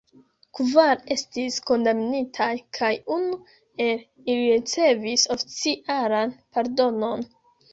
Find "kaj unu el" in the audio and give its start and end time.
2.77-3.93